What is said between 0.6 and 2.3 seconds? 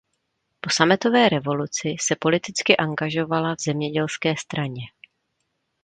Po sametové revoluci se